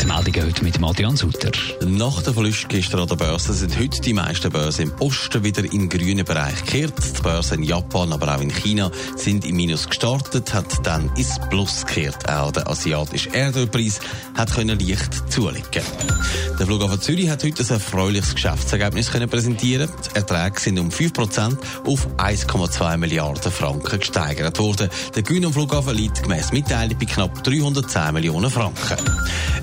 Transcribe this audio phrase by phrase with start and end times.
[0.00, 1.50] Die Meldung heute mit Adrian Sutter.
[1.84, 5.64] Nach der Verlust gestern an der Börse sind heute die meisten Börsen im Osten wieder
[5.64, 6.94] im grünen Bereich gekehrt.
[7.16, 11.40] Die Börsen in Japan, aber auch in China sind im Minus gestartet, hat dann ins
[11.50, 12.28] Plus gekehrt.
[12.28, 13.98] Auch der asiatische Erdölpreis
[14.34, 15.82] hat können leicht zulegen.
[16.58, 19.90] Der Flughafen Zürich hat heute ein erfreuliches Geschäftsergebnis können präsentieren.
[20.12, 24.88] Die Erträge sind um 5% auf 1,2 Milliarden Franken gesteigert worden.
[25.16, 28.98] Der Gewinn am Flughafen liegt gemäss Mitteilung bei knapp 310 Millionen Franken.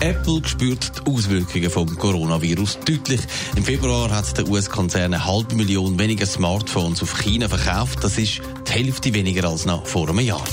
[0.00, 3.20] Apple spürt die Auswirkungen vom Coronavirus deutlich.
[3.56, 8.02] Im Februar hat der US-Konzern eine halbe Million weniger Smartphones auf China verkauft.
[8.02, 10.44] Das ist die Hälfte weniger als noch vor einem Jahr.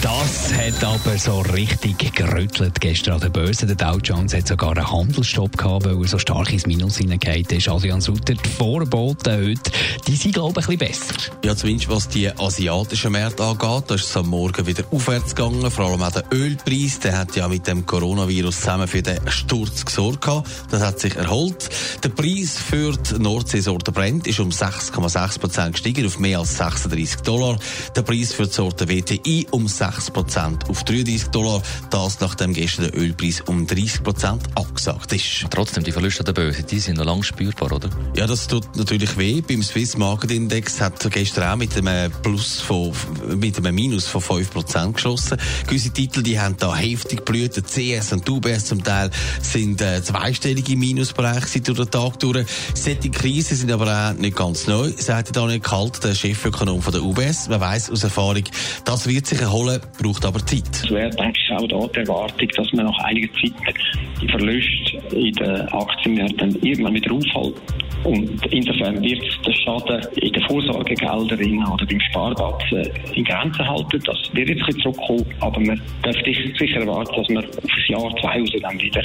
[0.00, 3.66] Das hat aber so richtig gerüttelt gestern an der Börse.
[3.66, 7.44] Der Dow Jones hat sogar einen Handelsstopp gehabt, weil er so stark ins Minus hineingegangen
[7.50, 7.68] ist.
[7.68, 9.72] Adrian Sutter, die Vorboten heute,
[10.06, 11.32] die sind, glaube ich, ein bisschen besser.
[11.44, 15.68] Ja, zumindest was die asiatischen Märkte angeht, da ist es am Morgen wieder aufwärts gegangen.
[15.68, 19.84] Vor allem auch der Ölpreis, der hat ja mit dem Coronavirus zusammen für den Sturz
[19.84, 20.48] gesorgt gehabt.
[20.70, 21.68] Das hat sich erholt.
[22.04, 27.22] Der Preis für die Nordseesorte Brent ist um 6,6 Prozent gestiegen auf mehr als 36
[27.22, 27.58] Dollar.
[27.96, 31.62] Der Preis für die Sorte WTI um 6 6% auf 33 Dollar.
[31.90, 35.46] Das nachdem gestern der Ölpreis um 30% abgesagt ist.
[35.50, 37.90] Trotzdem, die Verluste der Börse, die sind noch lange spürbar, oder?
[38.16, 39.40] Ja, das tut natürlich weh.
[39.40, 42.92] Beim Swiss Market Index hat gestern auch mit einem Plus von,
[43.36, 45.38] mit einem Minus von 5% geschlossen.
[45.66, 47.56] Gewisse Titel, die haben da heftig blüht.
[47.56, 49.10] Der CS und UBS zum Teil
[49.42, 52.46] sind äh, zweistellige Minusbereich seit durch den Tag durch.
[52.74, 57.02] Solche Krisen sind aber auch nicht ganz neu, sagt Daniel Kalt, der Chefökonom von der
[57.02, 57.48] UBS.
[57.48, 58.44] Man weiss aus Erfahrung,
[58.84, 60.68] das wird sich erholen braucht aber Zeit.
[60.72, 63.74] Es wäre, denke ich, auch da die Erwartung, dass man nach einiger Zeit
[64.20, 67.60] die Verluste in den Aktienmärkten irgendwann wieder aufhalten.
[68.04, 74.00] Und insofern wird der Schaden in den Vorsorgegeldern oder beim Sparbatzen in Grenzen halten.
[74.04, 77.84] Das wird jetzt ein bisschen zurückkommen, aber man darf sicher erwarten, dass wir auf ein
[77.88, 79.02] Jahr, zwei raus dann wieder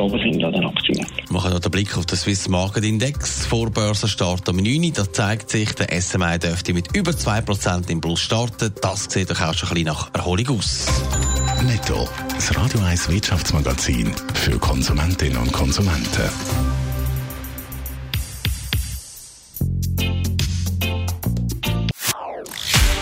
[0.00, 1.32] oben sind an den Aktienmärkten.
[1.32, 3.46] Machen wir den Blick auf den Swiss Market Index.
[3.46, 4.92] Vor Börsenstart am 9.
[4.94, 8.72] Da zeigt sich, der SMI dürfte mit über 2% im Plus starten.
[8.82, 10.86] Das sieht doch auch schon ein bisschen nach Erholung aus.
[11.66, 16.83] Netto, das Radio 1 Wirtschaftsmagazin für Konsumentinnen und Konsumenten.